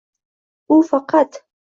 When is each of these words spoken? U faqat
U 0.75 0.79
faqat 0.87 1.31